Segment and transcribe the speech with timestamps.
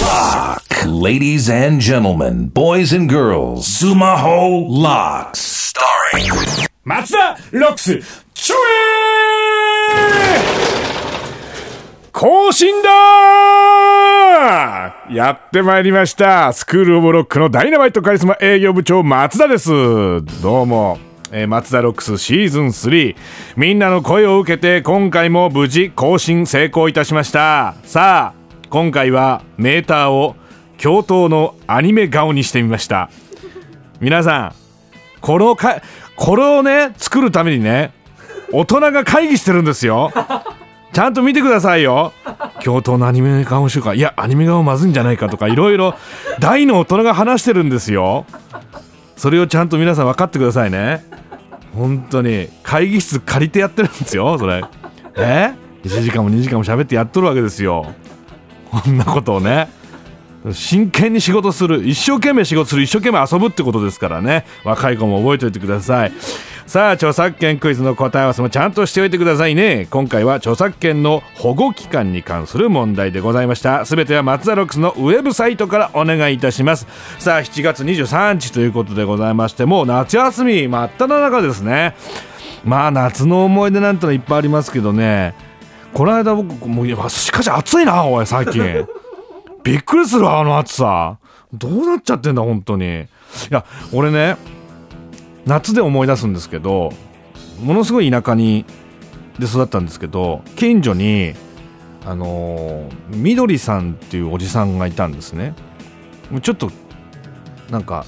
[0.00, 0.62] Lock.
[0.86, 5.72] Ladies and gentlemen, boys and girls, Sumaho Locks.
[5.74, 10.38] Starring 松田ロックスちょえ
[12.12, 16.52] 更新だーやってまいりました。
[16.52, 19.70] スクールオブロックのダイナマイトカリスマ営業部長松田です。
[20.40, 21.09] どうも。
[21.32, 23.16] えー松田ロックスシーズン3
[23.56, 27.74] みんなの声を受けて今回も無事更新成功いたしました。
[27.84, 30.36] さあ今回はメーターを
[30.78, 33.10] 教頭のアニメ顔にしてみました。
[34.00, 34.54] 皆さん
[35.20, 35.82] このか
[36.16, 37.92] これをね作るためにね
[38.52, 40.12] 大人が会議してるんですよ。
[40.92, 42.12] ちゃんと見てくださいよ。
[42.60, 45.94] 教頭のアニメ顔集会いやアニメ顔まずいんじゃないかとかいろいろ
[46.40, 48.26] 大の大人が話してるんですよ。
[49.20, 51.04] それをちゃんと皆さん分かってくださいね。
[51.74, 52.48] 本当に。
[52.62, 54.64] 会議室借りてやってるんですよそれ。
[55.14, 55.52] え
[55.84, 57.92] 1時間も2時間も喋ってやっとるわけですよ。
[58.70, 59.68] こんなことをね。
[60.52, 61.86] 真剣に仕事する。
[61.86, 62.82] 一生懸命仕事する。
[62.82, 64.46] 一生懸命遊ぶってことですからね。
[64.64, 66.12] 若い子も覚えておいてください。
[66.70, 69.88] さあ著作権クイズの答え合わせもちゃんとしておいてくださいね。
[69.90, 73.84] 今回は著作権の保護期間に関する問題でございました。
[73.86, 76.86] すべては松田ロックスのウェブサイトからお願いいたします。
[77.18, 81.96] さあ7月23日ということでございましてもう夏休み真っ只中ですね。
[82.64, 85.34] まあ夏の思い出なんてのいっぱいありますけどね。
[85.92, 88.86] この間僕もうしかし暑いなおい最近。
[89.64, 91.18] びっくりするあの暑さ。
[91.52, 92.84] どうなっちゃってんだ本当に。
[93.00, 93.06] い
[93.50, 94.59] や俺ね
[95.46, 96.92] 夏で思い出すんですけど
[97.60, 98.64] ものすごい田舎に
[99.38, 101.34] で育ったんですけど近所に
[102.04, 105.54] あのみどりさんっていうおじさんがいたんですね
[106.42, 106.70] ちょっと
[107.70, 108.04] なんか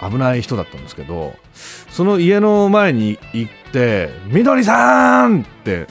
[0.00, 1.34] 危ない人だったんですけど
[1.90, 5.86] その家の前に行って「みどりさん!」って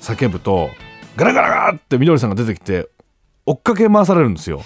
[0.00, 0.70] 叫ぶと
[1.16, 2.88] ガラガラガラってみどりさんが出てきて
[3.46, 4.62] 追っかけ回されるんですよ。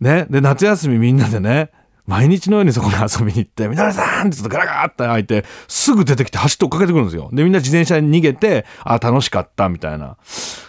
[0.00, 1.70] ね、で夏休みみんなでね
[2.12, 7.30] 毎日のようにそこに遊びに行って「みどりさん!」ってちょっとガラガラって開いてすぐ出てきて走って追っかけてくるんですよ。
[7.32, 10.18] でみんな自転車に逃げてあ楽しかったみたいな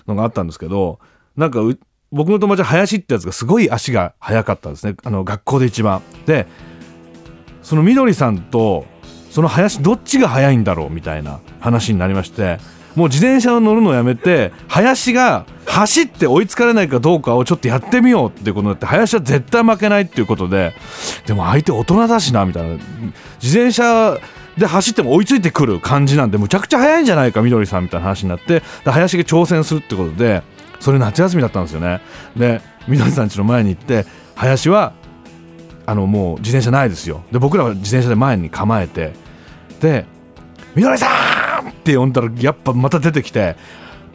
[0.08, 1.00] のがあったんですけど
[1.36, 1.60] なんか
[2.14, 6.02] 僕の友達林ってやつがすごい足が速かったんですねあの学校で一番。
[6.26, 6.48] で
[7.62, 8.86] そのみどりさんと
[9.34, 12.60] その林どっちが速いんだろうみたいな話になりまして
[12.96, 20.76] もう自転車を乗るのをやめて林が走って追いつかれないかどうかをちょっとやってみようってことになって林は絶対負けないっていうことで
[21.26, 22.76] でも相手大人だしなみたいな。
[23.42, 24.20] 自転車
[24.56, 30.44] で走っても追いついてくる感じなんでむちゃくちゃ速いんじゃないかみどりさんみたいな話になって林が挑戦するってことで
[30.80, 32.02] それ夏休みだったんですよね。
[32.38, 34.06] でみどりさん家の前に行って
[34.36, 34.94] 林は
[35.88, 37.24] あのもう自転車ないですよ。
[37.32, 39.23] で僕らは自転車で前に構えて
[39.84, 40.06] で
[40.76, 41.08] 「みどりさ
[41.64, 43.56] ん!」って呼んだらやっぱまた出てきて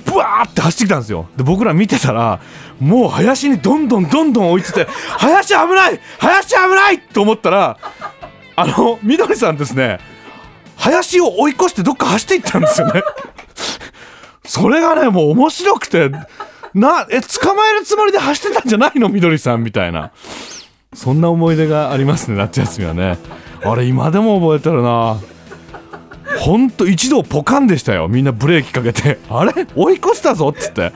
[0.05, 1.27] ブワーって走ってきたんですよ。
[1.37, 2.41] で僕ら見てたら
[2.81, 4.87] もう林にどんどんどんどん追いついて
[5.19, 6.01] 「林危ない!
[6.19, 7.77] 林危ない!」と思ったら
[8.57, 9.99] あのみどりさんですね
[10.77, 13.03] 林を追い越してどっか走っていったんですよね。
[14.45, 16.09] それがねもう面白くて
[16.75, 19.09] なえ捕まえるつもりで走ってたんじゃないの？
[19.09, 20.11] みどりさんみたいな。
[20.95, 23.19] そんな思い出がありますね夏休みはね。
[23.63, 25.17] あれ今でも覚えてるな。
[26.49, 28.09] ほんと一度ポカンでしたよ。
[28.09, 29.19] みんなブレーキかけて。
[29.29, 29.67] あれ？
[29.77, 30.95] 追い越したぞっつって。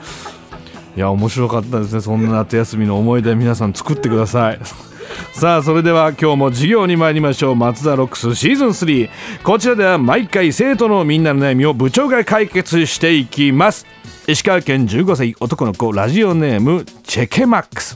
[0.97, 2.01] いや面白かったですね。
[2.01, 4.59] そんな夏休みの思い出皆さん作ってください。
[5.33, 7.55] さあそれでは今日も授業に参りましょう。
[7.55, 9.09] 松田ロックスシーズン3
[9.43, 13.85] こちらでは毎回生徒のみんなの悩みを部長が解決していきます。
[14.25, 17.95] 石川県15歳男の子ラジオネームチェケマックス。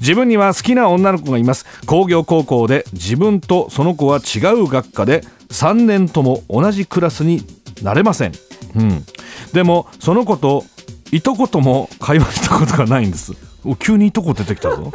[0.00, 1.64] 自分には好きな女の子がいます。
[1.86, 7.46] 工業高校で自分とその子は違う学科で3年とも同じクラスに
[7.82, 8.32] なれません、
[8.74, 9.04] うん、
[9.52, 10.64] でもその子と
[11.12, 13.34] いとことも会話したことがないんです。
[13.78, 14.92] 急にいとこ出てきたぞ。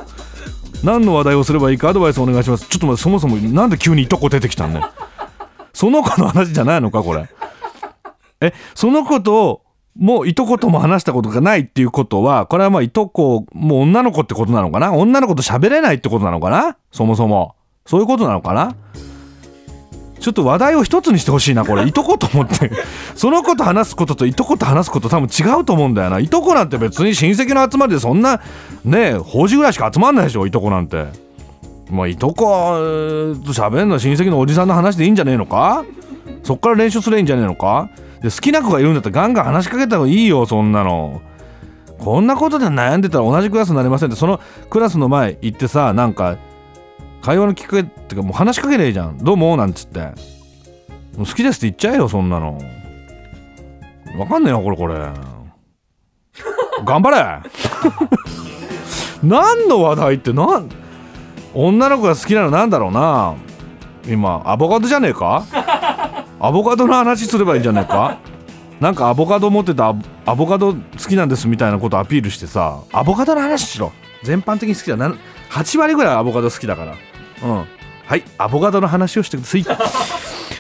[0.84, 2.68] 何の話題をすればいいかアドバイスお願いします。
[2.68, 4.82] ちょっと待ってそもそもなんで急にいとこ出てきたんね
[5.74, 7.30] その子の話じゃないのかこれ。
[8.42, 9.62] えその子と
[9.96, 14.92] もういとことも話したことがないっていうことはこれはまあいとこもう女の子ってことなのかな？
[14.94, 16.78] 女の子と喋れないってことなのかな？
[16.92, 17.56] そもそも。
[17.86, 18.76] そういうことなのかな？
[20.20, 21.86] ちょっと話題を一つにしてほしいなこれ。
[21.86, 22.72] いとこと思って。
[23.16, 26.20] その子と話すことといとこと話すこと多分違うと思うんだよな。
[26.20, 28.42] いとこなんて別に親戚の集まりでそんな
[28.84, 31.06] ねえ法事ぐらいしか集まんないでしょいとこなんて。
[31.90, 32.36] まあいとこ
[33.46, 35.86] と喋るのは親戚のおじさんの話でいいんじゃねえのか？
[36.44, 37.90] そっから練習すればいいんじゃねえのか？
[38.22, 41.22] で好きな子がいるんだったらガンガン話しかけた方がいいよそんなの。
[42.00, 44.40] こんなことで悩んでたら同じクラスになりませんってその
[44.70, 46.38] クラスの前行ってさなんか
[47.28, 49.18] 会話のきっかけってかもう話しかけねえじゃん。
[49.18, 50.00] どうもなんつって。
[50.00, 50.14] も
[51.24, 52.58] う好きですって言っちゃえよそんなの。
[54.18, 54.94] わかんねえよこれこれ。
[56.86, 57.42] 頑張れ。
[59.22, 60.70] 何の話題ってなん
[61.54, 63.34] 女の子が好きなのなんだろうな。
[64.08, 65.44] 今アボカドじゃねえか？
[66.40, 68.20] アボカドの話すればいいんじゃねえか？
[68.80, 69.94] なんかアボカド持ってた
[70.26, 73.92] アボカド好きなんですみたいなことアピールしてさアボカドの話しろ。
[74.24, 74.96] 全般的に好きだ。
[74.96, 75.14] な
[75.50, 76.96] 8割ぐらいアボカド好きだから。
[77.44, 77.66] うん。
[78.08, 79.66] はいアボカドの話をしてください。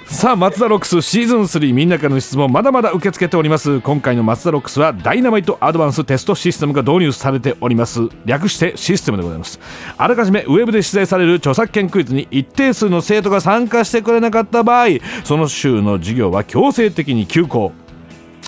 [0.06, 3.79] さあ松田ロックスシーズン3みんなからの質問まだまだ受け付けております。
[3.81, 8.01] 今回の松田ロックスはダイナマイトアドバンステストシステムが導入されております。
[8.25, 9.59] 略してシステムでございます。
[9.97, 14.88] あらかじめウェブで出題される著作権クイズに一定数の生徒が参加してくれなかった場合
[15.24, 17.74] その週の授業は強制的に休校。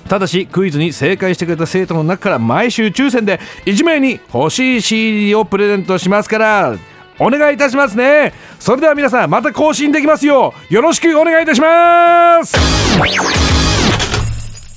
[0.08, 6.76] ただしクイズに正解してくれた生徒の中から毎週抽選で1名に欲しい CD をプレゼントしますから
[7.20, 8.34] お願いいたしますね。
[8.60, 10.54] それでは皆さんまた更新できますよ。
[10.70, 12.58] うよろしくお願いいたします。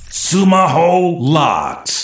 [0.09, 2.02] スマホラッツ